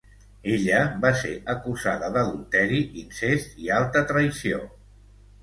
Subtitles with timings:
[0.51, 4.65] Ella va ser acusada d'adulteri, incest i alta traïció.